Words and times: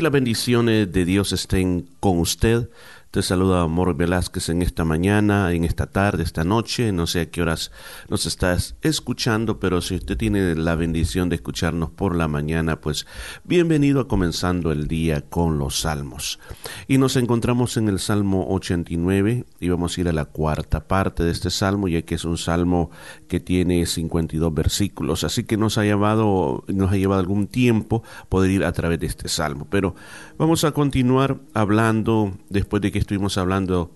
Las 0.00 0.12
bendiciones 0.12 0.90
de 0.90 1.04
Dios 1.04 1.32
estén 1.32 1.86
con 2.00 2.18
usted. 2.18 2.70
Te 3.10 3.22
saluda 3.22 3.62
Amor 3.62 3.96
Velázquez 3.96 4.50
en 4.50 4.62
esta 4.62 4.84
mañana, 4.84 5.52
en 5.52 5.64
esta 5.64 5.88
tarde, 5.88 6.22
esta 6.22 6.44
noche. 6.44 6.92
No 6.92 7.08
sé 7.08 7.22
a 7.22 7.28
qué 7.28 7.42
horas 7.42 7.72
nos 8.08 8.24
estás 8.24 8.76
escuchando, 8.82 9.58
pero 9.58 9.80
si 9.80 9.96
usted 9.96 10.16
tiene 10.16 10.54
la 10.54 10.76
bendición 10.76 11.28
de 11.28 11.34
escucharnos 11.34 11.90
por 11.90 12.14
la 12.14 12.28
mañana, 12.28 12.80
pues 12.80 13.08
bienvenido 13.42 14.00
a 14.00 14.06
comenzando 14.06 14.70
el 14.70 14.86
día 14.86 15.22
con 15.22 15.58
los 15.58 15.80
salmos. 15.80 16.38
Y 16.86 16.98
nos 16.98 17.16
encontramos 17.16 17.76
en 17.76 17.88
el 17.88 17.98
Salmo 17.98 18.46
89 18.48 19.44
y 19.58 19.68
vamos 19.68 19.98
a 19.98 20.00
ir 20.02 20.08
a 20.08 20.12
la 20.12 20.26
cuarta 20.26 20.86
parte 20.86 21.24
de 21.24 21.32
este 21.32 21.50
salmo, 21.50 21.88
ya 21.88 22.02
que 22.02 22.14
es 22.14 22.24
un 22.24 22.38
salmo 22.38 22.92
que 23.26 23.40
tiene 23.40 23.86
52 23.86 24.54
versículos. 24.54 25.24
Así 25.24 25.42
que 25.42 25.56
nos 25.56 25.78
ha 25.78 25.82
llevado, 25.82 26.62
nos 26.68 26.92
ha 26.92 26.96
llevado 26.96 27.18
algún 27.18 27.48
tiempo 27.48 28.04
poder 28.28 28.52
ir 28.52 28.64
a 28.64 28.70
través 28.70 29.00
de 29.00 29.06
este 29.06 29.28
salmo. 29.28 29.66
Pero 29.68 29.96
vamos 30.38 30.62
a 30.62 30.70
continuar 30.70 31.38
hablando 31.54 32.38
después 32.48 32.80
de 32.80 32.92
que 32.92 32.99
estuvimos 33.00 33.38
hablando 33.38 33.90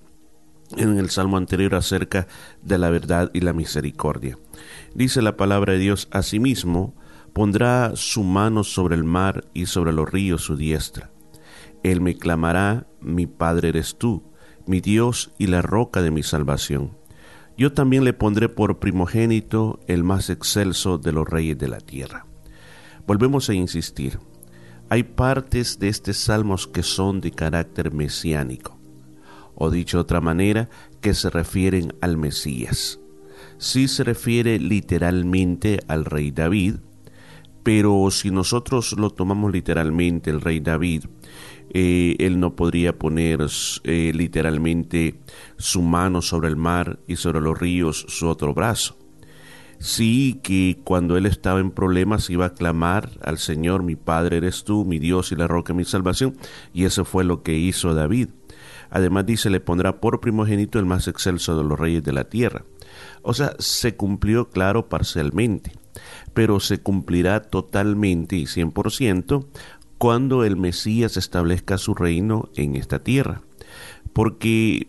en 0.76 0.98
el 0.98 1.10
salmo 1.10 1.36
anterior 1.36 1.74
acerca 1.74 2.26
de 2.62 2.78
la 2.78 2.90
verdad 2.90 3.30
y 3.32 3.40
la 3.40 3.52
misericordia. 3.52 4.38
Dice 4.94 5.22
la 5.22 5.36
palabra 5.36 5.74
de 5.74 5.78
Dios, 5.78 6.08
asimismo 6.10 6.94
pondrá 7.32 7.92
su 7.96 8.22
mano 8.22 8.64
sobre 8.64 8.94
el 8.94 9.04
mar 9.04 9.44
y 9.54 9.66
sobre 9.66 9.92
los 9.92 10.10
ríos 10.10 10.42
su 10.42 10.56
diestra. 10.56 11.10
Él 11.82 12.00
me 12.00 12.16
clamará, 12.16 12.86
mi 13.00 13.26
Padre 13.26 13.68
eres 13.68 13.96
tú, 13.98 14.22
mi 14.66 14.80
Dios 14.80 15.32
y 15.38 15.48
la 15.48 15.60
roca 15.60 16.00
de 16.00 16.10
mi 16.10 16.22
salvación. 16.22 16.96
Yo 17.56 17.72
también 17.72 18.04
le 18.04 18.14
pondré 18.14 18.48
por 18.48 18.78
primogénito 18.78 19.80
el 19.86 20.02
más 20.02 20.30
excelso 20.30 20.98
de 20.98 21.12
los 21.12 21.28
reyes 21.28 21.58
de 21.58 21.68
la 21.68 21.78
tierra. 21.78 22.26
Volvemos 23.06 23.50
a 23.50 23.54
insistir, 23.54 24.18
hay 24.88 25.02
partes 25.02 25.78
de 25.78 25.88
este 25.88 26.14
salmos 26.14 26.66
que 26.66 26.82
son 26.82 27.20
de 27.20 27.30
carácter 27.30 27.92
mesiánico 27.92 28.73
o 29.54 29.70
dicho 29.70 29.98
de 29.98 30.02
otra 30.02 30.20
manera, 30.20 30.68
que 31.00 31.14
se 31.14 31.30
refieren 31.30 31.94
al 32.00 32.16
Mesías. 32.16 33.00
Sí 33.58 33.88
se 33.88 34.04
refiere 34.04 34.58
literalmente 34.58 35.80
al 35.88 36.04
rey 36.04 36.30
David, 36.30 36.76
pero 37.62 38.10
si 38.10 38.30
nosotros 38.30 38.94
lo 38.98 39.10
tomamos 39.10 39.52
literalmente, 39.52 40.30
el 40.30 40.40
rey 40.40 40.60
David, 40.60 41.04
eh, 41.70 42.16
él 42.18 42.38
no 42.38 42.54
podría 42.54 42.98
poner 42.98 43.40
eh, 43.84 44.12
literalmente 44.14 45.20
su 45.56 45.82
mano 45.82 46.20
sobre 46.20 46.48
el 46.48 46.56
mar 46.56 47.00
y 47.08 47.16
sobre 47.16 47.40
los 47.40 47.58
ríos 47.58 48.04
su 48.08 48.28
otro 48.28 48.54
brazo. 48.54 48.98
Sí 49.78 50.40
que 50.42 50.78
cuando 50.84 51.16
él 51.16 51.26
estaba 51.26 51.60
en 51.60 51.70
problemas 51.70 52.30
iba 52.30 52.46
a 52.46 52.54
clamar 52.54 53.10
al 53.22 53.38
Señor, 53.38 53.82
mi 53.82 53.96
Padre 53.96 54.38
eres 54.38 54.64
tú, 54.64 54.84
mi 54.84 54.98
Dios 54.98 55.32
y 55.32 55.36
la 55.36 55.48
roca 55.48 55.74
mi 55.74 55.84
salvación, 55.84 56.36
y 56.72 56.84
eso 56.84 57.04
fue 57.04 57.24
lo 57.24 57.42
que 57.42 57.56
hizo 57.56 57.94
David. 57.94 58.28
Además 58.94 59.26
dice, 59.26 59.50
le 59.50 59.58
pondrá 59.58 60.00
por 60.00 60.20
primogénito 60.20 60.78
el 60.78 60.86
más 60.86 61.08
excelso 61.08 61.58
de 61.58 61.64
los 61.64 61.76
reyes 61.76 62.04
de 62.04 62.12
la 62.12 62.28
tierra. 62.28 62.64
O 63.22 63.34
sea, 63.34 63.56
se 63.58 63.96
cumplió, 63.96 64.50
claro, 64.50 64.88
parcialmente, 64.88 65.72
pero 66.32 66.60
se 66.60 66.78
cumplirá 66.78 67.42
totalmente 67.42 68.36
y 68.36 68.46
cien 68.46 68.70
por 68.70 68.92
ciento 68.92 69.48
cuando 69.98 70.44
el 70.44 70.56
Mesías 70.56 71.16
establezca 71.16 71.76
su 71.76 71.94
reino 71.94 72.50
en 72.54 72.76
esta 72.76 73.00
tierra. 73.00 73.42
Porque 74.12 74.86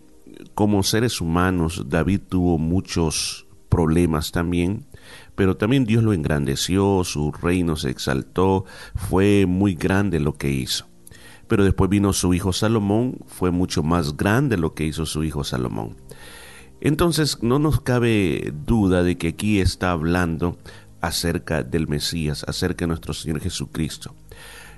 como 0.53 0.83
seres 0.83 1.19
humanos, 1.19 1.85
David 1.87 2.21
tuvo 2.29 2.59
muchos 2.59 3.47
problemas 3.69 4.31
también, 4.31 4.85
pero 5.33 5.57
también 5.57 5.85
Dios 5.85 6.03
lo 6.03 6.13
engrandeció, 6.13 7.03
su 7.03 7.31
reino 7.31 7.75
se 7.75 7.89
exaltó, 7.89 8.65
fue 8.93 9.47
muy 9.47 9.73
grande 9.73 10.19
lo 10.19 10.33
que 10.33 10.51
hizo 10.51 10.85
pero 11.47 11.63
después 11.63 11.89
vino 11.89 12.13
su 12.13 12.33
hijo 12.33 12.53
Salomón, 12.53 13.17
fue 13.27 13.51
mucho 13.51 13.83
más 13.83 14.17
grande 14.17 14.57
lo 14.57 14.73
que 14.73 14.85
hizo 14.85 15.05
su 15.05 15.23
hijo 15.23 15.43
Salomón. 15.43 15.97
Entonces 16.81 17.41
no 17.41 17.59
nos 17.59 17.81
cabe 17.81 18.53
duda 18.65 19.03
de 19.03 19.17
que 19.17 19.29
aquí 19.29 19.59
está 19.59 19.91
hablando 19.91 20.57
acerca 21.01 21.63
del 21.63 21.87
Mesías, 21.87 22.43
acerca 22.47 22.83
de 22.83 22.89
nuestro 22.89 23.13
Señor 23.13 23.39
Jesucristo. 23.41 24.13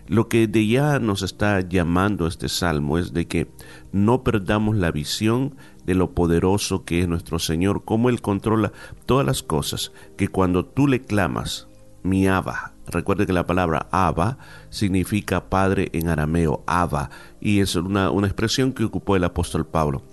Lo 0.08 0.30
que 0.30 0.48
de 0.48 0.66
ya 0.66 1.00
nos 1.00 1.22
está 1.22 1.60
llamando 1.60 2.28
este 2.28 2.48
salmo 2.48 2.98
es 2.98 3.12
de 3.12 3.28
que 3.28 3.52
no 3.92 4.24
perdamos 4.24 4.78
la 4.78 4.92
visión 4.92 5.56
de 5.86 5.96
lo 5.96 6.14
poderoso 6.14 6.86
que 6.86 7.02
es 7.02 7.10
nuestro 7.10 7.40
Señor, 7.40 7.84
cómo 7.84 8.10
Él 8.10 8.22
controla 8.22 8.72
todas 9.06 9.26
las 9.26 9.44
cosas, 9.44 9.92
que 10.16 10.30
cuando 10.30 10.66
tú 10.66 10.88
le 10.88 11.02
clamas, 11.02 11.68
mi 12.04 12.28
Abba, 12.28 12.77
Recuerde 12.88 13.26
que 13.26 13.34
la 13.34 13.46
palabra 13.46 13.88
Abba 13.92 14.38
significa 14.70 15.50
padre 15.50 15.90
en 15.94 16.10
arameo, 16.10 16.64
Abba, 16.68 17.10
y 17.40 17.60
es 17.60 17.76
una, 17.76 18.12
una 18.12 18.28
expresión 18.28 18.74
que 18.74 18.84
ocupó 18.84 19.16
el 19.16 19.24
apóstol 19.24 19.66
Pablo. 19.66 20.04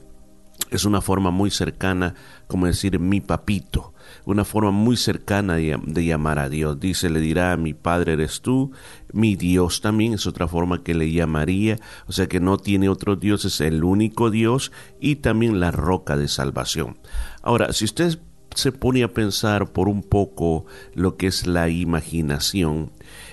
Es 0.71 0.85
una 0.85 1.01
forma 1.01 1.31
muy 1.31 1.51
cercana, 1.51 2.15
como 2.49 2.67
decir 2.67 2.99
mi 2.99 3.21
papito, 3.21 3.95
una 4.25 4.45
forma 4.45 4.71
muy 4.71 4.97
cercana 4.97 5.55
de, 5.55 6.05
llamar 6.05 6.39
a 6.39 6.49
Dios. 6.49 6.81
Dice, 6.81 7.11
le 7.11 7.21
dirá, 7.21 7.57
mi 7.57 7.75
Padre 7.75 8.15
eres 8.15 8.41
tú, 8.41 8.73
mi 9.13 9.37
Dios 9.37 9.81
también 9.81 10.15
es 10.15 10.27
otra 10.27 10.49
forma 10.49 10.83
que 10.83 10.95
le 10.95 11.13
llamaría, 11.13 11.79
o 12.07 12.13
sea 12.13 12.27
que 12.27 12.41
no 12.41 12.59
tiene 12.59 12.89
otro 12.89 13.17
Dios, 13.17 13.45
es 13.45 13.61
el 13.61 13.85
único 13.85 14.31
Dios 14.31 14.73
y 15.01 15.17
también 15.17 15.61
la 15.61 15.71
roca 15.71 16.17
de 16.17 16.29
salvación. 16.29 16.99
Ahora, 17.43 17.73
si 17.73 17.85
ustedes 17.85 18.19
se 18.55 18.73
pone 18.73 19.03
a 19.03 19.13
pensar 19.13 19.73
por 19.73 19.89
un 19.89 20.03
poco 20.03 20.67
lo 20.95 21.17
que 21.17 21.27
es 21.27 21.47
la 21.47 21.69
imaginación, 21.69 22.91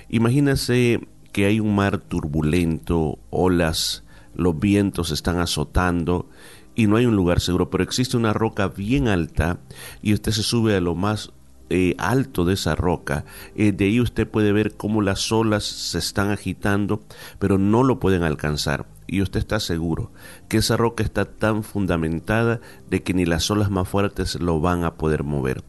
imagínese 0.10 1.00
que 1.32 1.46
hay 1.46 1.60
un 1.60 1.76
mar 1.76 2.00
turbulento, 2.00 3.20
olas, 3.30 4.04
los 4.36 4.60
vientos 4.60 5.12
están 5.12 5.40
azotando 5.40 6.30
y 6.76 6.88
no 6.88 6.98
hay 6.98 7.06
un 7.06 7.16
lugar 7.16 7.40
seguro, 7.40 7.70
pero 7.70 7.84
existe 7.84 8.18
una 8.18 8.34
roca 8.34 8.68
bien 8.68 9.08
alta 9.08 9.60
y 10.02 10.14
usted 10.14 10.32
se 10.32 10.44
sube 10.44 10.76
a 10.76 10.82
lo 10.82 10.96
más 10.96 11.32
eh, 11.70 11.96
alto 11.98 12.44
de 12.44 12.56
esa 12.56 12.76
roca. 12.76 13.24
Eh, 13.56 13.72
de 13.72 13.86
ahí 13.86 14.02
usted 14.02 14.28
puede 14.28 14.52
ver 14.52 14.74
cómo 14.76 15.02
las 15.02 15.32
olas 15.32 15.64
se 15.64 16.00
están 16.00 16.30
agitando, 16.30 17.02
pero 17.40 17.58
no 17.58 17.84
lo 17.84 18.00
pueden 18.00 18.24
alcanzar. 18.24 18.88
Y 19.12 19.22
usted 19.22 19.42
está 19.42 19.60
seguro 19.60 20.14
que 20.48 20.58
esa 20.58 20.78
roca 20.78 21.04
está 21.04 21.26
tan 21.26 21.64
fundamentada 21.64 22.62
de 22.90 23.04
que 23.04 23.14
ni 23.14 23.26
las 23.26 23.52
olas 23.52 23.70
más 23.70 23.90
fuertes 23.90 24.40
lo 24.40 24.62
van 24.62 24.86
a 24.86 24.96
poder 24.96 25.26
mover. 25.26 25.66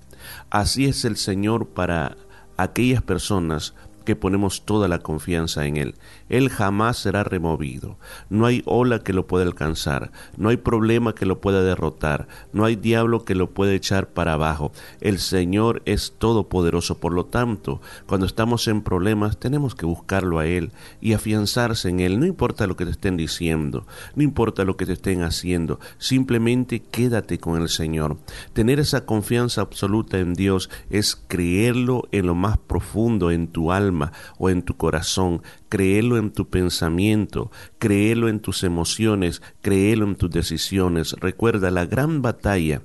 Así 0.49 0.87
es 0.87 1.05
el 1.05 1.17
Señor 1.17 1.67
para 1.67 2.17
aquellas 2.57 3.03
personas 3.03 3.75
que 4.03 4.17
ponemos 4.17 4.65
toda 4.65 4.89
la 4.89 4.99
confianza 4.99 5.67
en 5.67 5.77
Él. 5.77 5.95
Él 6.29 6.49
jamás 6.49 6.99
será 6.99 7.25
removido. 7.25 7.99
No 8.31 8.47
hay 8.47 8.63
ola 8.65 9.01
que 9.01 9.13
lo 9.13 9.27
pueda 9.27 9.45
alcanzar, 9.45 10.13
no 10.37 10.49
hay 10.49 10.57
problema 10.57 11.15
que 11.15 11.27
lo 11.27 11.41
pueda 11.41 11.63
derrotar, 11.63 12.29
no 12.53 12.65
hay 12.65 12.77
diablo 12.77 13.25
que 13.25 13.35
lo 13.35 13.51
pueda 13.51 13.73
echar 13.73 14.09
para 14.09 14.35
abajo. 14.35 14.73
El 15.01 15.19
Señor 15.19 15.83
es 15.85 16.15
todopoderoso, 16.19 16.99
por 16.99 17.13
lo 17.13 17.27
tanto, 17.27 17.81
cuando 18.07 18.27
estamos 18.27 18.67
en 18.69 18.83
problemas 18.83 19.39
tenemos 19.39 19.75
que 19.75 19.87
buscarlo 19.87 20.39
a 20.39 20.47
Él 20.47 20.73
y 21.01 21.13
afianzarse 21.13 21.89
en 21.89 22.01
Él. 22.01 22.19
No 22.19 22.27
importa 22.27 22.67
lo 22.67 22.77
que 22.77 22.85
te 22.85 22.91
estén 22.91 23.17
diciendo, 23.17 23.87
no 24.15 24.23
importa 24.23 24.65
lo 24.65 24.77
que 24.77 24.87
te 24.87 24.95
estén 24.95 25.23
haciendo, 25.23 25.81
simplemente 25.99 26.81
quédate 26.81 27.39
con 27.39 27.61
el 27.61 27.69
Señor. 27.69 28.17
Tener 28.53 28.81
esa 28.81 29.05
confianza 29.05 29.61
absoluta 29.61 30.19
en 30.19 30.35
Dios 30.35 30.71
es 30.91 31.17
creerlo 31.29 32.09
en 32.13 32.27
lo 32.27 32.35
más 32.35 32.59
profundo 32.59 33.31
en 33.31 33.49
tu 33.49 33.73
alma 33.73 33.92
o 34.39 34.51
en 34.51 34.63
tu 34.63 34.77
corazón, 34.77 35.43
créelo 35.69 36.17
en 36.17 36.31
tu 36.31 36.49
pensamiento, 36.49 37.51
créelo 37.79 38.29
en 38.29 38.41
tus 38.41 38.63
emociones, 38.65 39.43
créelo 39.61 40.07
en 40.07 40.17
tus 40.17 40.31
decisiones. 40.31 41.15
Recuerda 41.21 41.71
la 41.71 41.87
gran 41.87 42.23
batalla 42.23 42.83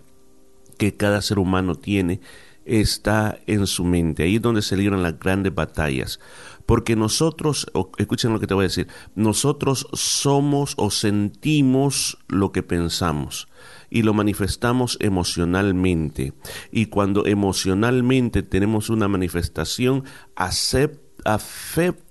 que 0.77 0.95
cada 0.95 1.21
ser 1.21 1.39
humano 1.39 1.75
tiene 1.75 2.21
está 2.65 3.39
en 3.47 3.65
su 3.65 3.83
mente. 3.83 4.23
Ahí 4.23 4.35
es 4.35 4.41
donde 4.41 4.61
se 4.61 4.77
libran 4.77 5.01
las 5.01 5.17
grandes 5.17 5.55
batallas. 5.55 6.19
Porque 6.65 6.97
nosotros, 6.97 7.65
escuchen 7.97 8.33
lo 8.33 8.39
que 8.39 8.47
te 8.47 8.53
voy 8.53 8.63
a 8.63 8.67
decir, 8.67 8.87
nosotros 9.15 9.87
somos 9.93 10.73
o 10.77 10.91
sentimos 10.91 12.17
lo 12.27 12.51
que 12.51 12.61
pensamos 12.61 13.47
y 13.89 14.03
lo 14.03 14.13
manifestamos 14.13 14.97
emocionalmente. 15.01 16.33
Y 16.71 16.87
cuando 16.87 17.25
emocionalmente 17.25 18.43
tenemos 18.43 18.89
una 18.89 19.07
manifestación, 19.07 20.03
afecta 20.35 22.03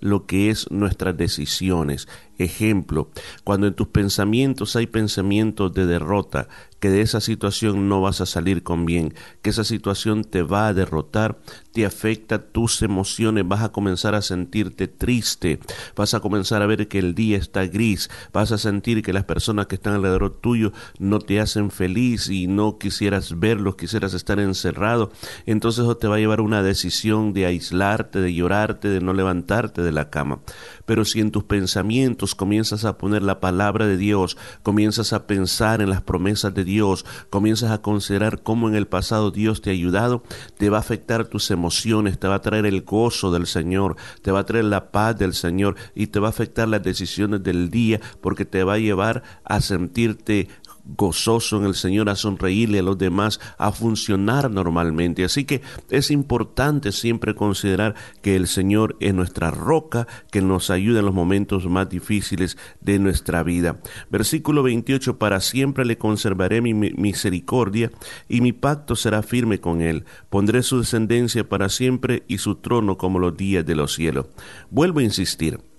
lo 0.00 0.26
que 0.26 0.50
es 0.50 0.70
nuestras 0.70 1.16
decisiones. 1.16 2.08
Ejemplo. 2.44 3.10
Cuando 3.44 3.66
en 3.66 3.74
tus 3.74 3.88
pensamientos 3.88 4.76
hay 4.76 4.86
pensamientos 4.86 5.72
de 5.72 5.86
derrota, 5.86 6.48
que 6.80 6.90
de 6.90 7.02
esa 7.02 7.20
situación 7.20 7.88
no 7.88 8.00
vas 8.00 8.20
a 8.20 8.26
salir 8.26 8.62
con 8.62 8.86
bien, 8.86 9.14
que 9.42 9.50
esa 9.50 9.64
situación 9.64 10.24
te 10.24 10.42
va 10.42 10.68
a 10.68 10.74
derrotar, 10.74 11.38
te 11.72 11.84
afecta 11.84 12.38
tus 12.38 12.82
emociones, 12.82 13.46
vas 13.46 13.62
a 13.62 13.70
comenzar 13.70 14.14
a 14.14 14.22
sentirte 14.22 14.88
triste, 14.88 15.60
vas 15.94 16.14
a 16.14 16.20
comenzar 16.20 16.62
a 16.62 16.66
ver 16.66 16.88
que 16.88 16.98
el 16.98 17.14
día 17.14 17.36
está 17.36 17.66
gris, 17.66 18.10
vas 18.32 18.50
a 18.50 18.58
sentir 18.58 19.02
que 19.02 19.12
las 19.12 19.24
personas 19.24 19.66
que 19.66 19.76
están 19.76 19.94
alrededor 19.94 20.40
tuyo 20.40 20.72
no 20.98 21.18
te 21.18 21.38
hacen 21.38 21.70
feliz 21.70 22.28
y 22.28 22.46
no 22.46 22.78
quisieras 22.78 23.38
verlos, 23.38 23.76
quisieras 23.76 24.14
estar 24.14 24.40
encerrado, 24.40 25.12
entonces 25.44 25.84
eso 25.84 25.96
te 25.98 26.08
va 26.08 26.16
a 26.16 26.18
llevar 26.18 26.38
a 26.38 26.42
una 26.42 26.62
decisión 26.62 27.34
de 27.34 27.44
aislarte, 27.44 28.20
de 28.20 28.32
llorarte, 28.32 28.88
de 28.88 29.00
no 29.00 29.12
levantarte 29.12 29.82
de 29.82 29.92
la 29.92 30.08
cama. 30.08 30.40
Pero 30.86 31.04
si 31.04 31.20
en 31.20 31.30
tus 31.30 31.44
pensamientos 31.44 32.29
comienzas 32.34 32.84
a 32.84 32.98
poner 32.98 33.22
la 33.22 33.40
palabra 33.40 33.86
de 33.86 33.96
Dios, 33.96 34.36
comienzas 34.62 35.12
a 35.12 35.26
pensar 35.26 35.80
en 35.80 35.90
las 35.90 36.02
promesas 36.02 36.54
de 36.54 36.64
Dios, 36.64 37.04
comienzas 37.30 37.70
a 37.70 37.82
considerar 37.82 38.42
cómo 38.42 38.68
en 38.68 38.74
el 38.74 38.86
pasado 38.86 39.30
Dios 39.30 39.60
te 39.62 39.70
ha 39.70 39.72
ayudado, 39.72 40.22
te 40.58 40.70
va 40.70 40.78
a 40.78 40.80
afectar 40.80 41.26
tus 41.26 41.50
emociones, 41.50 42.18
te 42.18 42.28
va 42.28 42.36
a 42.36 42.42
traer 42.42 42.66
el 42.66 42.82
gozo 42.82 43.30
del 43.32 43.46
Señor, 43.46 43.96
te 44.22 44.30
va 44.30 44.40
a 44.40 44.46
traer 44.46 44.64
la 44.64 44.90
paz 44.90 45.18
del 45.18 45.34
Señor 45.34 45.76
y 45.94 46.08
te 46.08 46.20
va 46.20 46.28
a 46.28 46.30
afectar 46.30 46.68
las 46.68 46.82
decisiones 46.82 47.42
del 47.42 47.70
día 47.70 48.00
porque 48.20 48.44
te 48.44 48.64
va 48.64 48.74
a 48.74 48.78
llevar 48.78 49.22
a 49.44 49.60
sentirte 49.60 50.48
gozoso 50.96 51.56
en 51.58 51.64
el 51.64 51.74
Señor, 51.74 52.08
a 52.08 52.16
sonreírle 52.16 52.80
a 52.80 52.82
los 52.82 52.98
demás, 52.98 53.40
a 53.58 53.72
funcionar 53.72 54.50
normalmente. 54.50 55.24
Así 55.24 55.44
que 55.44 55.62
es 55.90 56.10
importante 56.10 56.92
siempre 56.92 57.34
considerar 57.34 57.94
que 58.22 58.36
el 58.36 58.46
Señor 58.46 58.96
es 59.00 59.14
nuestra 59.14 59.50
roca, 59.50 60.06
que 60.30 60.42
nos 60.42 60.70
ayuda 60.70 61.00
en 61.00 61.06
los 61.06 61.14
momentos 61.14 61.66
más 61.66 61.88
difíciles 61.88 62.56
de 62.80 62.98
nuestra 62.98 63.42
vida. 63.42 63.80
Versículo 64.10 64.62
28, 64.62 65.18
para 65.18 65.40
siempre 65.40 65.84
le 65.84 65.98
conservaré 65.98 66.60
mi 66.60 66.74
misericordia 66.74 67.90
y 68.28 68.40
mi 68.40 68.52
pacto 68.52 68.96
será 68.96 69.22
firme 69.22 69.60
con 69.60 69.80
él. 69.80 70.04
Pondré 70.28 70.62
su 70.62 70.80
descendencia 70.80 71.48
para 71.48 71.68
siempre 71.68 72.24
y 72.28 72.38
su 72.38 72.56
trono 72.56 72.96
como 72.96 73.18
los 73.18 73.36
días 73.36 73.64
de 73.64 73.74
los 73.74 73.94
cielos. 73.94 74.26
Vuelvo 74.70 75.00
a 75.00 75.04
insistir. 75.04 75.69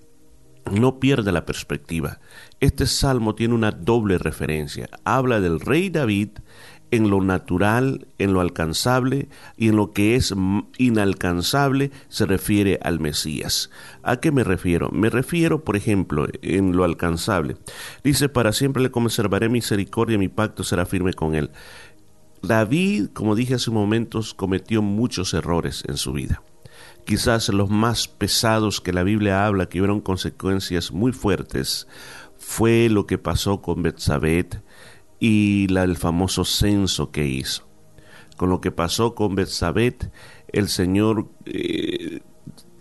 No 0.70 1.00
pierda 1.00 1.32
la 1.32 1.44
perspectiva. 1.44 2.20
Este 2.60 2.86
salmo 2.86 3.34
tiene 3.34 3.54
una 3.54 3.72
doble 3.72 4.18
referencia. 4.18 4.88
Habla 5.04 5.40
del 5.40 5.60
rey 5.60 5.90
David 5.90 6.30
en 6.92 7.08
lo 7.08 7.22
natural, 7.22 8.06
en 8.18 8.34
lo 8.34 8.40
alcanzable 8.40 9.28
y 9.56 9.68
en 9.68 9.76
lo 9.76 9.92
que 9.92 10.14
es 10.14 10.34
inalcanzable 10.76 11.90
se 12.08 12.26
refiere 12.26 12.78
al 12.82 13.00
Mesías. 13.00 13.70
¿A 14.02 14.18
qué 14.18 14.30
me 14.30 14.44
refiero? 14.44 14.90
Me 14.90 15.08
refiero, 15.08 15.64
por 15.64 15.74
ejemplo, 15.74 16.28
en 16.42 16.76
lo 16.76 16.84
alcanzable. 16.84 17.56
Dice, 18.04 18.28
para 18.28 18.52
siempre 18.52 18.82
le 18.82 18.90
conservaré 18.90 19.48
misericordia, 19.48 20.18
mi 20.18 20.28
pacto 20.28 20.64
será 20.64 20.84
firme 20.84 21.14
con 21.14 21.34
él. 21.34 21.50
David, 22.42 23.08
como 23.14 23.34
dije 23.34 23.54
hace 23.54 23.70
momentos, 23.70 24.34
cometió 24.34 24.82
muchos 24.82 25.32
errores 25.32 25.84
en 25.88 25.96
su 25.96 26.12
vida 26.12 26.42
quizás 27.04 27.48
los 27.48 27.70
más 27.70 28.08
pesados 28.08 28.80
que 28.80 28.92
la 28.92 29.02
Biblia 29.02 29.46
habla, 29.46 29.68
que 29.68 29.80
hubieron 29.80 30.00
consecuencias 30.00 30.92
muy 30.92 31.12
fuertes, 31.12 31.86
fue 32.36 32.88
lo 32.88 33.06
que 33.06 33.18
pasó 33.18 33.62
con 33.62 33.82
Betsabé 33.82 34.48
y 35.20 35.72
el 35.74 35.96
famoso 35.96 36.44
censo 36.44 37.10
que 37.10 37.26
hizo. 37.26 37.68
Con 38.36 38.50
lo 38.50 38.60
que 38.60 38.72
pasó 38.72 39.14
con 39.14 39.34
Betsabé, 39.34 39.96
el 40.48 40.68
Señor 40.68 41.28
eh, 41.46 42.20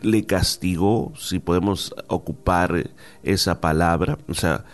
le 0.01 0.25
castigó, 0.25 1.13
si 1.17 1.39
podemos 1.39 1.93
ocupar 2.07 2.91
esa 3.23 3.61
palabra, 3.61 4.17
o 4.27 4.33
sea, 4.33 4.65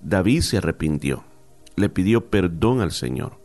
David 0.00 0.40
se 0.40 0.56
arrepintió, 0.56 1.24
le 1.76 1.90
pidió 1.90 2.30
perdón 2.30 2.80
al 2.80 2.92
Señor, 2.92 3.38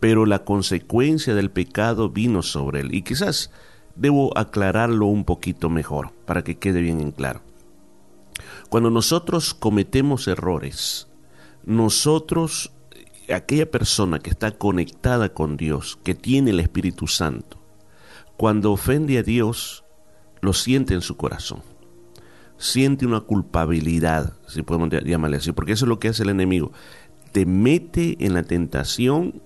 pero 0.00 0.24
la 0.26 0.44
consecuencia 0.44 1.34
del 1.34 1.50
pecado 1.50 2.10
vino 2.10 2.42
sobre 2.42 2.80
él. 2.80 2.94
Y 2.94 3.02
quizás 3.02 3.50
debo 3.96 4.36
aclararlo 4.36 5.06
un 5.06 5.24
poquito 5.24 5.70
mejor 5.70 6.12
para 6.26 6.42
que 6.42 6.58
quede 6.58 6.80
bien 6.80 7.00
en 7.00 7.12
claro. 7.12 7.40
Cuando 8.68 8.90
nosotros 8.90 9.54
cometemos 9.54 10.26
errores, 10.26 11.08
nosotros, 11.64 12.72
aquella 13.32 13.70
persona 13.70 14.18
que 14.18 14.30
está 14.30 14.52
conectada 14.52 15.32
con 15.32 15.56
Dios, 15.56 15.98
que 16.02 16.14
tiene 16.14 16.50
el 16.50 16.60
Espíritu 16.60 17.06
Santo, 17.06 17.58
cuando 18.36 18.72
ofende 18.72 19.18
a 19.18 19.22
Dios, 19.22 19.84
lo 20.40 20.52
siente 20.52 20.94
en 20.94 21.00
su 21.00 21.16
corazón. 21.16 21.62
Siente 22.56 23.06
una 23.06 23.20
culpabilidad, 23.20 24.34
si 24.46 24.62
podemos 24.62 24.90
llamarle 25.04 25.38
así, 25.38 25.52
porque 25.52 25.72
eso 25.72 25.84
es 25.84 25.88
lo 25.88 25.98
que 25.98 26.08
hace 26.08 26.22
el 26.22 26.30
enemigo. 26.30 26.72
Te 27.32 27.46
mete 27.46 28.16
en 28.24 28.34
la 28.34 28.42
tentación 28.42 29.40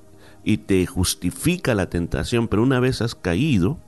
y 0.44 0.58
te 0.58 0.84
justifica 0.86 1.74
la 1.74 1.90
tentación, 1.90 2.48
pero 2.48 2.62
una 2.62 2.80
vez 2.80 3.02
has 3.02 3.14
caído, 3.14 3.78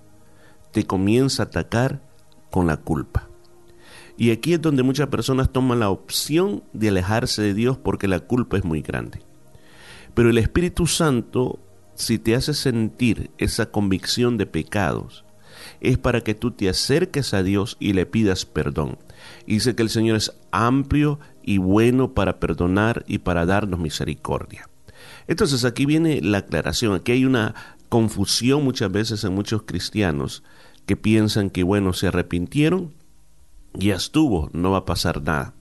te 0.72 0.86
comienza 0.86 1.42
a 1.42 1.46
atacar 1.46 2.02
con 2.50 2.66
la 2.66 2.76
culpa. 2.76 3.28
Y 4.16 4.30
aquí 4.32 4.52
es 4.52 4.60
donde 4.60 4.82
muchas 4.82 5.08
personas 5.08 5.50
toman 5.50 5.80
la 5.80 5.88
opción 5.88 6.62
de 6.72 6.88
alejarse 6.88 7.40
de 7.40 7.54
Dios 7.54 7.78
porque 7.78 8.08
la 8.08 8.20
culpa 8.20 8.58
es 8.58 8.64
muy 8.64 8.82
grande. 8.82 9.22
Pero 10.14 10.28
el 10.28 10.38
Espíritu 10.38 10.86
Santo, 10.86 11.58
si 11.94 12.18
te 12.18 12.34
hace 12.34 12.52
sentir 12.52 13.30
esa 13.38 13.70
convicción 13.70 14.36
de 14.36 14.46
pecados, 14.46 15.24
es 15.80 15.98
para 15.98 16.20
que 16.20 16.34
tú 16.34 16.50
te 16.50 16.68
acerques 16.68 17.32
a 17.32 17.42
Dios 17.42 17.76
y 17.80 17.92
le 17.92 18.06
pidas 18.06 18.44
perdón. 18.44 18.98
Y 19.46 19.54
dice 19.54 19.74
que 19.74 19.82
el 19.82 19.90
Señor 19.90 20.16
es 20.16 20.32
amplio 20.50 21.18
y 21.42 21.58
bueno 21.58 22.12
para 22.12 22.38
perdonar 22.40 23.04
y 23.06 23.18
para 23.18 23.46
darnos 23.46 23.80
misericordia. 23.80 24.68
Entonces 25.26 25.64
aquí 25.64 25.86
viene 25.86 26.20
la 26.20 26.38
aclaración, 26.38 26.94
aquí 26.94 27.12
hay 27.12 27.24
una 27.24 27.54
confusión 27.88 28.64
muchas 28.64 28.90
veces 28.92 29.24
en 29.24 29.34
muchos 29.34 29.62
cristianos 29.62 30.42
que 30.86 30.96
piensan 30.96 31.50
que, 31.50 31.62
bueno, 31.62 31.92
se 31.92 32.08
arrepintieron, 32.08 32.94
ya 33.74 33.94
estuvo, 33.94 34.50
no 34.52 34.72
va 34.72 34.78
a 34.78 34.86
pasar 34.86 35.22
nada. 35.22 35.54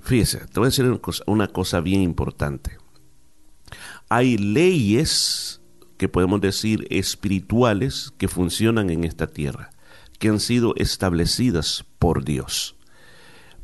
Fíjese, 0.00 0.38
te 0.46 0.58
voy 0.58 0.66
a 0.66 0.70
decir 0.70 0.84
una 0.84 0.98
cosa, 0.98 1.22
una 1.26 1.48
cosa 1.48 1.80
bien 1.80 2.02
importante. 2.02 2.78
Hay 4.08 4.36
leyes 4.36 5.60
que 5.96 6.08
podemos 6.08 6.40
decir 6.40 6.86
espirituales 6.90 8.12
que 8.18 8.28
funcionan 8.28 8.90
en 8.90 9.04
esta 9.04 9.28
tierra, 9.28 9.70
que 10.18 10.28
han 10.28 10.40
sido 10.40 10.74
establecidas 10.76 11.84
por 11.98 12.24
Dios. 12.24 12.76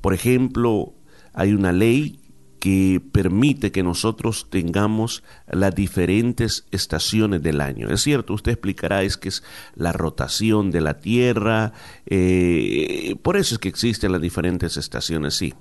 Por 0.01 0.15
ejemplo, 0.15 0.95
hay 1.33 1.53
una 1.53 1.73
ley 1.73 2.21
que 2.59 3.01
permite 3.13 3.73
que 3.73 3.83
nosotros 3.83 4.49
tengamos 4.51 5.23
las 5.49 5.75
diferentes 5.75 6.67
estaciones 6.71 7.43
del 7.43 7.61
año. 7.61 7.89
Es 7.91 8.03
cierto, 8.03 8.35
usted 8.35 8.53
explicará, 8.53 9.03
es 9.03 9.17
que 9.17 9.29
es 9.29 9.43
la 9.75 9.93
rotación 9.93 10.71
de 10.71 10.81
la 10.81 10.99
Tierra, 11.01 11.73
eh, 12.07 13.17
por 13.23 13.37
eso 13.37 13.55
es 13.55 13.59
que 13.59 13.69
existen 13.69 14.13
las 14.13 14.21
diferentes 14.21 14.77
estaciones, 14.77 15.35
sí. 15.35 15.55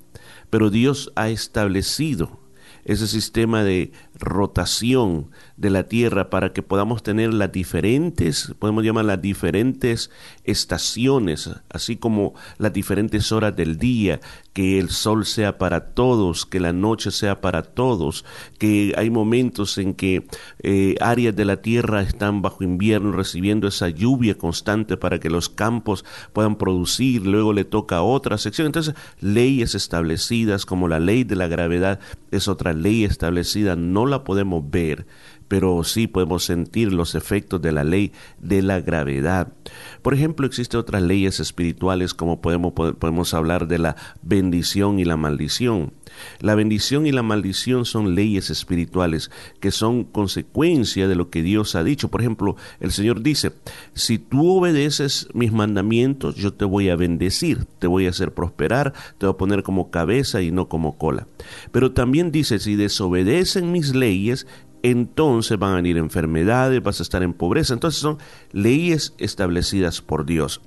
Pero 0.50 0.70
Dios 0.70 1.12
ha 1.16 1.30
establecido 1.30 2.40
ese 2.86 3.06
sistema 3.06 3.64
de 3.64 3.92
rotación 4.20 5.30
de 5.58 5.70
la 5.70 5.84
Tierra 5.84 6.30
para 6.30 6.54
que 6.54 6.64
podamos 6.64 7.04
tener 7.04 7.34
las 7.34 7.52
diferentes, 7.52 8.54
podemos 8.60 8.84
llamar 8.84 9.06
las 9.06 9.22
diferentes 9.22 10.12
estaciones, 10.44 11.50
así 11.70 11.98
como 11.98 12.34
las 12.58 12.74
diferentes 12.74 13.32
horas 13.32 13.56
del 13.56 13.78
día, 13.78 14.20
que 14.54 14.80
el 14.80 14.90
sol 14.90 15.26
sea 15.26 15.60
para 15.60 15.94
todos, 15.94 16.46
que 16.46 16.60
la 16.60 16.74
noche 16.74 17.12
sea 17.12 17.42
para 17.42 17.62
todos, 17.62 18.26
que 18.58 18.94
hay 18.98 19.10
momentos 19.12 19.78
en 19.78 19.94
que 19.94 20.28
eh, 20.60 20.96
áreas 21.00 21.36
de 21.36 21.46
la 21.46 21.62
Tierra 21.62 22.02
están 22.02 22.42
bajo 22.42 22.64
invierno 22.64 23.12
recibiendo 23.12 23.68
esa 23.68 23.90
lluvia 23.90 24.36
constante 24.36 24.98
para 24.98 25.20
que 25.20 25.30
los 25.30 25.50
campos 25.50 26.06
puedan 26.34 26.56
producir, 26.56 27.26
luego 27.26 27.54
le 27.54 27.66
toca 27.66 27.98
a 27.98 28.02
otra 28.02 28.40
sección. 28.40 28.66
Entonces, 28.66 28.96
leyes 29.20 29.76
establecidas 29.76 30.66
como 30.66 30.88
la 30.88 31.00
ley 31.00 31.24
de 31.24 31.36
la 31.36 31.48
gravedad 31.48 32.00
es 32.32 32.48
otra 32.48 32.74
ley 32.74 33.04
establecida, 33.04 33.76
no 33.76 34.07
la 34.08 34.24
podemos 34.24 34.70
ver, 34.70 35.06
pero 35.48 35.84
sí 35.84 36.08
podemos 36.08 36.44
sentir 36.44 36.94
los 36.94 37.16
efectos 37.16 37.62
de 37.62 37.72
la 37.72 37.84
ley 37.84 38.12
de 38.40 38.62
la 38.62 38.82
gravedad. 38.82 39.54
Por 40.02 40.14
ejemplo, 40.14 40.48
existen 40.48 40.80
otras 40.80 41.02
leyes 41.02 41.40
espirituales 41.40 42.14
como 42.14 42.42
podemos, 42.42 42.74
podemos 42.74 43.34
hablar 43.34 43.68
de 43.68 43.80
la 43.80 43.96
bendición 44.22 45.00
y 45.00 45.06
la 45.06 45.18
maldición. 45.18 45.94
La 46.40 46.56
bendición 46.56 47.06
y 47.06 47.12
la 47.12 47.24
maldición 47.24 47.86
son 47.86 48.16
leyes 48.16 48.50
espirituales 48.50 49.32
que 49.60 49.72
son 49.72 50.04
consecuencia 50.04 51.08
de 51.08 51.16
lo 51.16 51.30
que 51.30 51.42
Dios 51.42 51.76
ha 51.76 51.84
dicho. 51.84 52.10
Por 52.10 52.22
ejemplo, 52.22 52.56
el 52.80 52.92
Señor 52.92 53.22
dice, 53.22 53.52
si 53.94 54.18
tú 54.18 54.50
obedeces 54.50 55.28
mis 55.34 55.52
mandamientos, 55.52 56.36
yo 56.36 56.54
te 56.54 56.66
voy 56.66 56.90
a 56.90 56.96
bendecir, 56.96 57.66
te 57.80 57.88
voy 57.88 58.08
a 58.08 58.12
hacer 58.12 58.34
prosperar, 58.34 58.94
te 59.18 59.26
voy 59.26 59.34
a 59.34 59.38
poner 59.38 59.64
como 59.64 59.92
cabeza 59.92 60.42
y 60.42 60.52
no 60.52 60.68
como 60.70 60.98
cola. 60.98 61.28
Pero 61.72 61.92
también 61.92 62.32
dice, 62.32 62.60
si 62.60 62.76
desobedecen 62.76 63.72
mis 63.72 63.96
leyes, 63.96 64.48
entonces 64.84 65.58
van 65.58 65.74
a 65.74 65.76
venir 65.78 65.98
enfermedades, 65.98 66.82
vas 66.82 67.00
a 67.00 67.04
estar 67.04 67.24
en 67.24 67.34
pobreza. 67.34 67.74
Entonces 67.74 68.00
son 68.00 68.18
leyes 68.52 69.14
establecidas 69.18 70.02
por 70.02 70.26
Dios. 70.26 70.62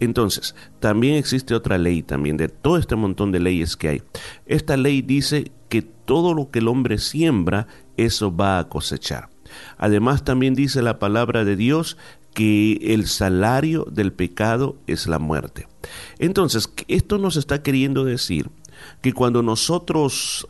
Entonces, 0.00 0.54
también 0.80 1.14
existe 1.14 1.54
otra 1.54 1.78
ley 1.78 2.02
también 2.02 2.36
de 2.36 2.48
todo 2.48 2.76
este 2.76 2.96
montón 2.96 3.32
de 3.32 3.40
leyes 3.40 3.76
que 3.76 3.88
hay. 3.88 4.02
Esta 4.46 4.76
ley 4.76 5.02
dice 5.02 5.52
que 5.68 5.82
todo 5.82 6.34
lo 6.34 6.50
que 6.50 6.58
el 6.58 6.68
hombre 6.68 6.98
siembra, 6.98 7.66
eso 7.96 8.34
va 8.34 8.58
a 8.58 8.68
cosechar. 8.68 9.30
Además, 9.78 10.24
también 10.24 10.54
dice 10.54 10.82
la 10.82 10.98
palabra 10.98 11.44
de 11.44 11.56
Dios 11.56 11.96
que 12.34 12.78
el 12.94 13.06
salario 13.06 13.86
del 13.90 14.12
pecado 14.12 14.76
es 14.86 15.06
la 15.06 15.18
muerte. 15.18 15.68
Entonces, 16.18 16.72
esto 16.88 17.18
nos 17.18 17.36
está 17.36 17.62
queriendo 17.62 18.04
decir 18.04 18.50
que 19.00 19.12
cuando 19.12 19.42
nosotros 19.42 20.48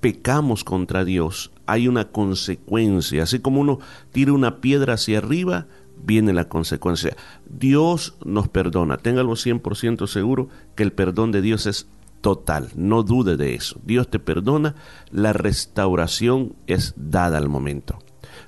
pecamos 0.00 0.64
contra 0.64 1.04
Dios, 1.04 1.51
hay 1.66 1.88
una 1.88 2.10
consecuencia. 2.10 3.22
Así 3.22 3.40
como 3.40 3.60
uno 3.60 3.78
tira 4.12 4.32
una 4.32 4.60
piedra 4.60 4.94
hacia 4.94 5.18
arriba, 5.18 5.66
viene 6.04 6.32
la 6.32 6.48
consecuencia. 6.48 7.16
Dios 7.48 8.14
nos 8.24 8.48
perdona. 8.48 8.98
Téngalo 8.98 9.32
100% 9.32 10.06
seguro 10.06 10.48
que 10.74 10.82
el 10.82 10.92
perdón 10.92 11.32
de 11.32 11.42
Dios 11.42 11.66
es 11.66 11.88
total. 12.20 12.70
No 12.74 13.02
dude 13.02 13.36
de 13.36 13.54
eso. 13.54 13.80
Dios 13.84 14.08
te 14.08 14.18
perdona. 14.18 14.74
La 15.10 15.32
restauración 15.32 16.54
es 16.66 16.94
dada 16.96 17.38
al 17.38 17.48
momento 17.48 17.98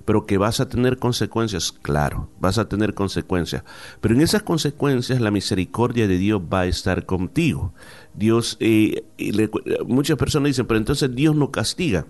pero 0.05 0.27
que 0.27 0.39
vas 0.39 0.61
a 0.61 0.69
tener 0.69 0.99
consecuencias, 0.99 1.73
claro, 1.73 2.29
vas 2.39 2.59
a 2.59 2.69
tener 2.69 2.95
consecuencias, 2.95 3.65
pero 4.01 4.15
en 4.15 4.21
esas 4.21 4.43
consecuencias 4.43 5.21
la 5.21 5.31
misericordia 5.31 6.07
de 6.07 6.19
Dios 6.19 6.43
va 6.53 6.61
a 6.61 6.67
estar 6.67 7.07
contigo. 7.07 7.73
Dios, 8.15 8.57
eh, 8.61 9.05
muchas 9.87 10.19
personas 10.19 10.49
dicen, 10.49 10.67
pero 10.67 10.79
entonces 10.79 11.15
Dios 11.15 11.35
no 11.35 11.51
castiga. 11.51 12.07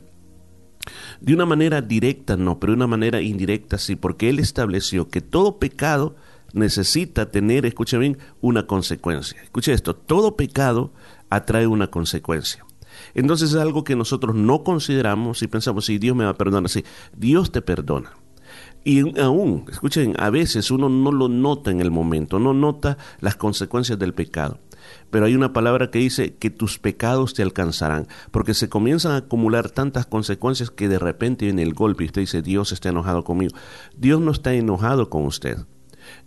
De 1.20 1.34
una 1.34 1.46
manera 1.46 1.80
directa 1.80 2.36
no, 2.36 2.58
pero 2.60 2.72
de 2.72 2.76
una 2.76 2.86
manera 2.86 3.20
indirecta 3.20 3.78
sí, 3.78 3.96
porque 3.96 4.28
Él 4.28 4.38
estableció 4.38 5.08
que 5.08 5.20
todo 5.20 5.58
pecado 5.58 6.16
necesita 6.52 7.30
tener, 7.30 7.66
escucha 7.66 7.98
bien, 7.98 8.18
una 8.40 8.66
consecuencia. 8.66 9.40
Escuche 9.42 9.72
esto, 9.72 9.94
todo 9.94 10.36
pecado 10.36 10.92
atrae 11.30 11.66
una 11.66 11.88
consecuencia. 11.88 12.64
Entonces 13.14 13.50
es 13.50 13.56
algo 13.56 13.84
que 13.84 13.96
nosotros 13.96 14.34
no 14.34 14.62
consideramos 14.62 15.42
y 15.42 15.48
pensamos, 15.48 15.86
si 15.86 15.98
Dios 15.98 16.16
me 16.16 16.24
va 16.24 16.30
a 16.30 16.36
perdonar, 16.36 16.68
sí, 16.68 16.84
Dios 17.16 17.50
te 17.50 17.60
perdona. 17.60 18.12
Y 18.84 19.18
aún, 19.18 19.64
escuchen, 19.70 20.14
a 20.18 20.30
veces 20.30 20.70
uno 20.70 20.88
no 20.88 21.10
lo 21.10 21.28
nota 21.28 21.70
en 21.70 21.80
el 21.80 21.90
momento, 21.90 22.38
no 22.38 22.52
nota 22.52 22.98
las 23.20 23.34
consecuencias 23.34 23.98
del 23.98 24.14
pecado. 24.14 24.58
Pero 25.14 25.26
hay 25.26 25.36
una 25.36 25.52
palabra 25.52 25.92
que 25.92 26.00
dice 26.00 26.34
que 26.34 26.50
tus 26.50 26.80
pecados 26.80 27.34
te 27.34 27.42
alcanzarán, 27.44 28.08
porque 28.32 28.52
se 28.52 28.68
comienzan 28.68 29.12
a 29.12 29.18
acumular 29.18 29.70
tantas 29.70 30.06
consecuencias 30.06 30.72
que 30.72 30.88
de 30.88 30.98
repente 30.98 31.44
viene 31.44 31.62
el 31.62 31.72
golpe 31.72 32.02
y 32.02 32.06
usted 32.08 32.22
dice, 32.22 32.42
Dios 32.42 32.72
está 32.72 32.88
enojado 32.88 33.22
conmigo. 33.22 33.56
Dios 33.96 34.20
no 34.20 34.32
está 34.32 34.54
enojado 34.54 35.10
con 35.10 35.24
usted. 35.24 35.58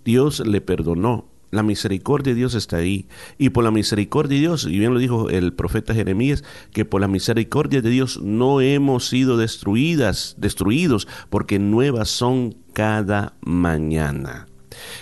Dios 0.05 0.39
le 0.39 0.61
perdonó, 0.61 1.27
la 1.51 1.63
misericordia 1.63 2.31
de 2.31 2.39
Dios 2.39 2.55
está 2.55 2.77
ahí. 2.77 3.09
Y 3.37 3.49
por 3.49 3.65
la 3.65 3.71
misericordia 3.71 4.37
de 4.37 4.41
Dios, 4.43 4.65
y 4.65 4.79
bien 4.79 4.93
lo 4.93 5.01
dijo 5.01 5.29
el 5.29 5.51
profeta 5.51 5.93
Jeremías, 5.93 6.45
que 6.71 6.85
por 6.85 7.01
la 7.01 7.09
misericordia 7.09 7.81
de 7.81 7.89
Dios 7.89 8.21
no 8.21 8.61
hemos 8.61 9.09
sido 9.09 9.35
destruidas, 9.35 10.35
destruidos, 10.37 11.09
porque 11.29 11.59
nuevas 11.59 12.07
son 12.07 12.55
cada 12.71 13.35
mañana. 13.41 14.47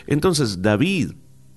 Entonces 0.08 0.64
David 0.64 1.12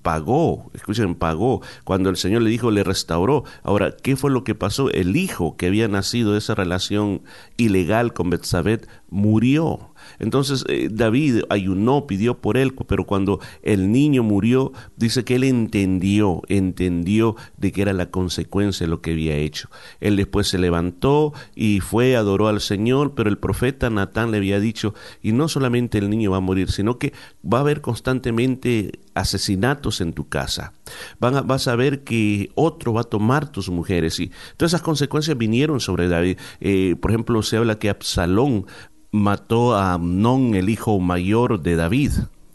pagó, 0.09 0.71
escuchen, 0.73 1.13
pagó. 1.13 1.61
Cuando 1.83 2.09
el 2.09 2.17
Señor 2.17 2.41
le 2.41 2.49
dijo, 2.49 2.71
le 2.71 2.83
restauró. 2.83 3.43
Ahora, 3.61 3.95
¿qué 3.95 4.15
fue 4.15 4.31
lo 4.31 4.43
que 4.43 4.55
pasó? 4.55 4.89
El 4.89 5.15
hijo 5.15 5.55
que 5.55 5.67
había 5.67 5.87
nacido 5.87 6.31
de 6.31 6.39
esa 6.39 6.55
relación 6.55 7.21
ilegal 7.57 8.11
con 8.11 8.31
Betsabé 8.31 8.81
murió. 9.11 9.88
Entonces 10.19 10.65
eh, 10.67 10.89
David 10.91 11.43
ayunó, 11.49 12.07
pidió 12.07 12.39
por 12.39 12.57
él, 12.57 12.73
pero 12.87 13.05
cuando 13.05 13.39
el 13.63 13.91
niño 13.91 14.23
murió, 14.23 14.71
dice 14.95 15.23
que 15.23 15.35
él 15.35 15.43
entendió, 15.43 16.41
entendió 16.47 17.35
de 17.57 17.71
que 17.71 17.81
era 17.81 17.93
la 17.93 18.11
consecuencia 18.11 18.85
de 18.85 18.89
lo 18.89 19.01
que 19.01 19.11
había 19.11 19.35
hecho. 19.35 19.69
Él 19.99 20.15
después 20.15 20.47
se 20.47 20.57
levantó 20.57 21.33
y 21.55 21.79
fue, 21.79 22.15
adoró 22.15 22.47
al 22.47 22.61
Señor, 22.61 23.13
pero 23.15 23.29
el 23.29 23.37
profeta 23.37 23.89
Natán 23.89 24.31
le 24.31 24.37
había 24.37 24.59
dicho, 24.59 24.93
y 25.21 25.31
no 25.31 25.47
solamente 25.47 25.97
el 25.97 26.09
niño 26.09 26.31
va 26.31 26.37
a 26.37 26.41
morir, 26.41 26.71
sino 26.71 26.97
que 26.97 27.13
va 27.43 27.59
a 27.59 27.61
haber 27.61 27.81
constantemente 27.81 28.99
asesinatos 29.13 30.01
en 30.01 30.13
tu 30.13 30.27
casa. 30.27 30.73
Vas 31.19 31.67
a 31.67 31.75
ver 31.75 32.03
que 32.03 32.51
otro 32.55 32.93
va 32.93 33.01
a 33.01 33.05
tomar 33.05 33.51
tus 33.51 33.69
mujeres. 33.69 34.19
Y 34.19 34.31
todas 34.57 34.71
esas 34.71 34.81
consecuencias 34.81 35.37
vinieron 35.37 35.79
sobre 35.79 36.07
David. 36.07 36.37
Eh, 36.59 36.95
por 36.99 37.11
ejemplo, 37.11 37.41
se 37.43 37.57
habla 37.57 37.79
que 37.79 37.89
Absalón 37.89 38.65
mató 39.11 39.75
a 39.75 39.93
Amnón, 39.93 40.55
el 40.55 40.69
hijo 40.69 40.99
mayor 40.99 41.61
de 41.61 41.75
David. 41.75 42.11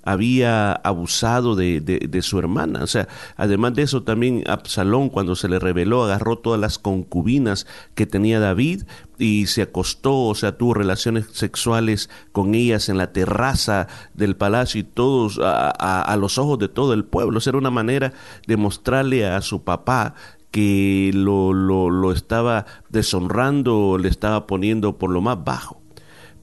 Había 0.07 0.73
abusado 0.73 1.57
de, 1.57 1.81
de, 1.81 2.23
su 2.23 2.39
hermana. 2.39 2.83
O 2.83 2.87
sea, 2.87 3.09
además 3.39 3.73
de 3.73 3.83
eso, 3.85 4.03
también 4.03 4.45
Absalón, 4.47 5.09
cuando 5.09 5.35
se 5.35 5.49
le 5.49 5.59
reveló, 5.59 6.05
agarró 6.05 6.37
todas 6.37 6.61
las 6.61 6.79
concubinas 6.79 7.67
que 7.95 8.05
tenía 8.05 8.39
David 8.39 8.83
y 9.19 9.47
se 9.47 9.63
acostó, 9.63 10.25
o 10.25 10.35
sea, 10.35 10.59
tuvo 10.59 10.75
relaciones 10.75 11.29
sexuales 11.33 12.11
con 12.33 12.55
ellas 12.55 12.91
en 12.91 12.99
la 12.99 13.15
terraza 13.15 13.89
del 14.13 14.37
palacio 14.37 14.83
y 14.83 14.85
todos 14.85 15.41
a, 15.43 15.71
a 15.71 16.17
los 16.19 16.37
ojos 16.37 16.59
de 16.59 16.69
todo 16.69 16.93
el 16.93 17.07
pueblo. 17.07 17.39
O 17.39 17.41
sea, 17.41 17.53
era 17.53 17.59
una 17.59 17.71
manera 17.71 18.13
de 18.47 18.59
mostrarle 18.59 19.27
a 19.27 19.41
su 19.41 19.65
papá 19.65 20.15
que 20.55 21.13
lo, 21.15 21.53
lo, 21.55 21.89
lo 21.91 22.13
estaba 22.13 22.67
deshonrando, 22.89 23.99
le 23.99 24.09
estaba 24.09 24.47
poniendo 24.47 24.99
por 24.99 25.11
lo 25.11 25.23
más 25.23 25.43
bajo. 25.43 25.84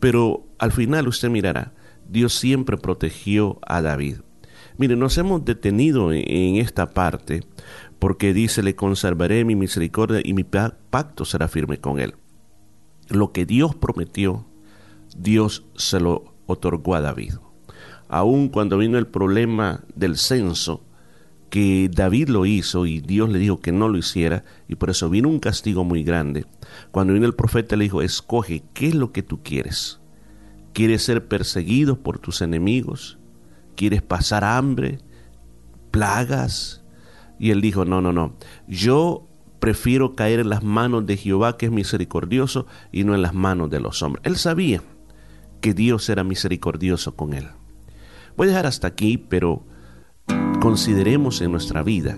Pero 0.02 0.48
al 0.58 0.74
final 0.74 1.08
usted 1.08 1.30
mirará, 1.30 1.74
Dios 2.10 2.34
siempre 2.34 2.76
protegió 2.76 3.60
a 3.66 3.82
David. 3.82 4.18
Mire, 4.78 4.96
nos 4.96 5.18
hemos 5.18 5.46
detenido 5.46 6.12
en 6.12 6.56
esta 6.56 6.90
parte 6.90 7.46
porque 8.00 8.34
dice, 8.34 8.64
le 8.64 8.76
conservaré 8.76 9.46
mi 9.46 9.56
misericordia 9.56 10.20
y 10.24 10.34
mi 10.34 10.44
pacto 10.44 11.24
será 11.24 11.48
firme 11.48 11.78
con 11.78 12.00
él. 12.00 12.16
Lo 13.10 13.32
que 13.32 13.46
Dios 13.46 13.76
prometió, 13.76 14.48
Dios 15.16 15.66
se 15.76 16.00
lo 16.00 16.34
otorgó 16.48 16.96
a 16.96 17.02
David. 17.02 17.36
Aun 18.10 18.50
cuando 18.50 18.80
vino 18.80 18.98
el 18.98 19.06
problema 19.06 19.84
del 19.96 20.18
censo, 20.18 20.84
que 21.52 21.92
David 21.94 22.30
lo 22.30 22.48
hizo 22.48 22.88
y 22.88 23.02
Dios 23.02 23.30
le 23.30 23.38
dijo 23.38 23.60
que 23.60 23.74
no 23.74 23.88
lo 23.88 24.00
hiciera 24.00 24.46
y 24.68 24.76
por 24.76 24.90
eso 24.90 25.10
vino 25.10 25.30
un 25.30 25.40
castigo 25.40 25.84
muy 25.84 26.02
grande. 26.02 26.46
Cuando 26.92 27.14
vino 27.14 27.26
el 27.26 27.36
profeta 27.36 27.76
le 27.76 27.86
dijo, 27.86 28.02
escoge, 28.02 28.64
¿qué 28.74 28.90
es 28.90 28.96
lo 28.96 29.12
que 29.12 29.24
tú 29.24 29.42
quieres? 29.44 30.00
¿Quieres 30.74 31.04
ser 31.04 31.28
perseguido 31.28 32.00
por 32.00 32.20
tus 32.20 32.42
enemigos? 32.42 33.18
¿Quieres 33.76 34.02
pasar 34.02 34.44
hambre? 34.44 35.00
¿Plagas? 35.92 36.84
Y 37.40 37.52
él 37.52 37.62
dijo, 37.62 37.86
no, 37.86 38.02
no, 38.02 38.14
no, 38.14 38.36
yo 38.68 39.28
prefiero 39.60 40.16
caer 40.16 40.40
en 40.40 40.50
las 40.50 40.64
manos 40.64 41.06
de 41.06 41.18
Jehová 41.18 41.58
que 41.58 41.68
es 41.68 41.72
misericordioso 41.72 42.66
y 42.92 43.04
no 43.04 43.16
en 43.16 43.22
las 43.22 43.34
manos 43.34 43.70
de 43.70 43.80
los 43.80 44.02
hombres. 44.02 44.24
Él 44.26 44.38
sabía 44.38 44.82
que 45.62 45.74
Dios 45.74 46.10
era 46.10 46.24
misericordioso 46.24 47.16
con 47.16 47.34
él. 47.34 47.48
Voy 48.36 48.48
a 48.48 48.50
dejar 48.52 48.66
hasta 48.66 48.88
aquí, 48.88 49.18
pero 49.18 49.64
consideremos 50.60 51.42
en 51.42 51.52
nuestra 51.52 51.84
vida 51.84 52.18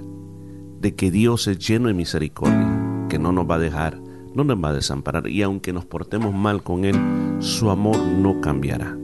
de 0.80 0.96
que 0.96 1.12
Dios 1.12 1.48
es 1.48 1.60
lleno 1.60 1.88
de 1.88 1.94
misericordia, 1.94 3.08
que 3.10 3.20
no 3.20 3.32
nos 3.32 3.50
va 3.50 3.56
a 3.56 3.60
dejar, 3.60 4.00
no 4.36 4.44
nos 4.44 4.64
va 4.64 4.70
a 4.70 4.74
desamparar 4.74 5.28
y 5.28 5.42
aunque 5.42 5.74
nos 5.74 5.86
portemos 5.86 6.34
mal 6.34 6.64
con 6.64 6.86
Él, 6.86 6.96
su 7.40 7.70
amor 7.70 7.98
no 7.98 8.42
cambiará. 8.42 8.98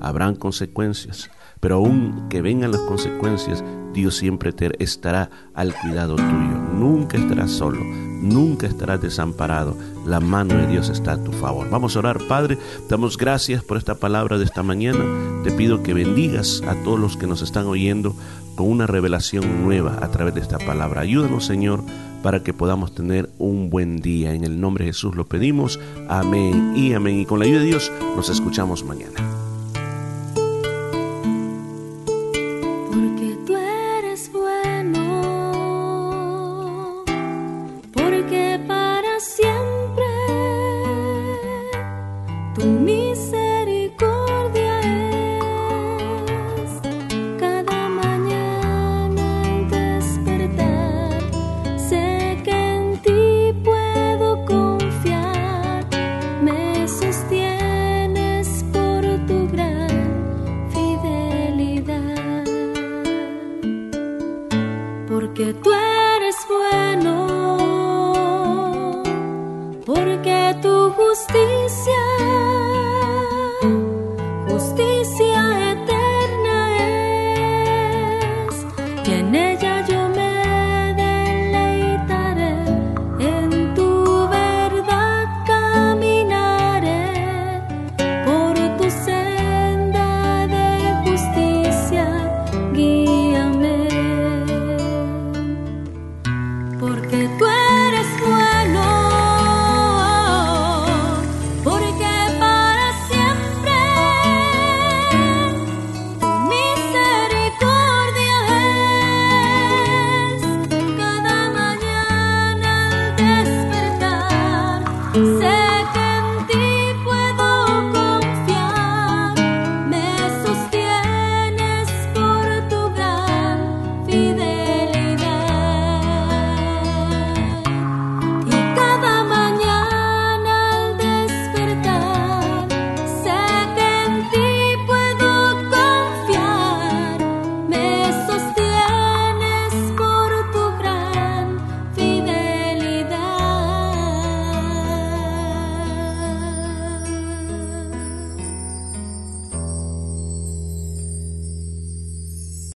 Habrán 0.00 0.36
consecuencias, 0.36 1.30
pero 1.60 1.76
aun 1.76 2.28
que 2.28 2.42
vengan 2.42 2.72
las 2.72 2.82
consecuencias, 2.82 3.64
Dios 3.92 4.14
siempre 4.16 4.52
te 4.52 4.70
estará 4.82 5.30
al 5.54 5.74
cuidado 5.74 6.16
tuyo. 6.16 6.26
Nunca 6.74 7.16
estarás 7.16 7.50
solo, 7.50 7.82
nunca 7.82 8.66
estarás 8.66 9.00
desamparado. 9.00 9.76
La 10.04 10.20
mano 10.20 10.54
de 10.54 10.66
Dios 10.66 10.90
está 10.90 11.12
a 11.12 11.24
tu 11.24 11.32
favor. 11.32 11.70
Vamos 11.70 11.96
a 11.96 12.00
orar, 12.00 12.18
Padre. 12.28 12.58
Damos 12.90 13.16
gracias 13.16 13.64
por 13.64 13.78
esta 13.78 13.94
palabra 13.94 14.36
de 14.36 14.44
esta 14.44 14.62
mañana. 14.62 15.02
Te 15.44 15.50
pido 15.50 15.82
que 15.82 15.94
bendigas 15.94 16.62
a 16.68 16.74
todos 16.84 17.00
los 17.00 17.16
que 17.16 17.26
nos 17.26 17.40
están 17.40 17.66
oyendo 17.66 18.14
con 18.54 18.68
una 18.68 18.86
revelación 18.86 19.64
nueva 19.64 19.98
a 20.02 20.10
través 20.10 20.34
de 20.34 20.42
esta 20.42 20.58
palabra. 20.58 21.00
Ayúdanos, 21.00 21.46
Señor, 21.46 21.82
para 22.22 22.42
que 22.42 22.52
podamos 22.52 22.94
tener 22.94 23.30
un 23.38 23.70
buen 23.70 24.00
día. 24.00 24.34
En 24.34 24.44
el 24.44 24.60
nombre 24.60 24.84
de 24.84 24.92
Jesús 24.92 25.14
lo 25.14 25.26
pedimos. 25.26 25.78
Amén 26.08 26.72
y 26.76 26.92
amén. 26.92 27.20
Y 27.20 27.26
con 27.26 27.38
la 27.38 27.44
ayuda 27.44 27.60
de 27.60 27.66
Dios 27.66 27.92
nos 28.16 28.28
escuchamos 28.28 28.84
mañana. 28.84 29.35
que 65.36 65.52
tú 65.52 65.70
eres 65.70 66.36
bueno, 66.48 67.26
porque 69.84 70.56
tu 70.62 70.90
justicia 70.92 72.45